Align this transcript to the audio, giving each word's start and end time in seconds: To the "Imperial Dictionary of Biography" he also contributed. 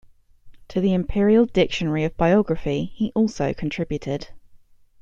To 0.69 0.81
the 0.81 0.95
"Imperial 0.95 1.45
Dictionary 1.45 2.03
of 2.05 2.17
Biography" 2.17 2.85
he 2.85 3.11
also 3.13 3.53
contributed. 3.53 4.29